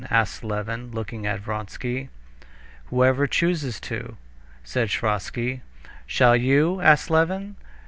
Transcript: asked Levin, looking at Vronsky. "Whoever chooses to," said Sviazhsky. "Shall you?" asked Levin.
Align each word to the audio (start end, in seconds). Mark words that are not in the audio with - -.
asked 0.09 0.43
Levin, 0.43 0.89
looking 0.89 1.27
at 1.27 1.41
Vronsky. 1.41 2.09
"Whoever 2.87 3.27
chooses 3.27 3.79
to," 3.81 4.17
said 4.63 4.87
Sviazhsky. 4.87 5.61
"Shall 6.07 6.35
you?" 6.35 6.81
asked 6.81 7.11
Levin. 7.11 7.55